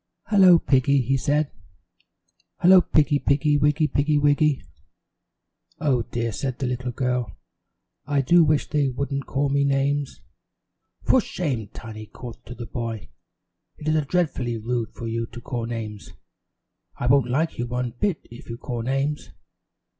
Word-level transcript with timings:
"Hello, 0.29 0.57
Piggy," 0.57 0.99
he 1.03 1.15
said. 1.15 1.51
"Hello, 2.57 2.81
Piggy. 2.81 3.19
Piggy 3.19 3.55
wiggy, 3.55 3.87
Piggy 3.87 4.17
wiggy." 4.17 4.63
"Oh, 5.79 6.01
dear," 6.01 6.31
said 6.31 6.57
the 6.57 6.65
little 6.65 6.91
girl, 6.91 7.37
"I 8.07 8.21
do 8.21 8.43
wish 8.43 8.67
they 8.67 8.87
wouldn't 8.89 9.27
call 9.27 9.49
me 9.49 9.63
names." 9.63 10.21
"For 11.03 11.21
shame!" 11.21 11.67
Tiny 11.67 12.07
called 12.07 12.43
to 12.47 12.55
the 12.55 12.65
boy. 12.65 13.09
"It 13.77 13.87
is 13.89 14.05
dreadfully 14.07 14.57
rude 14.57 14.91
for 14.95 15.05
you 15.05 15.27
to 15.27 15.39
call 15.39 15.65
names. 15.67 16.13
I 16.95 17.05
won't 17.05 17.29
like 17.29 17.59
you 17.59 17.67
one 17.67 17.91
bit 17.99 18.27
if 18.31 18.49
you 18.49 18.57
call 18.57 18.81
names." 18.81 19.29